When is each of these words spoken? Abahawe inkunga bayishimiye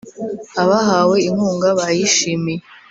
Abahawe 0.61 1.17
inkunga 1.27 1.67
bayishimiye 1.79 2.63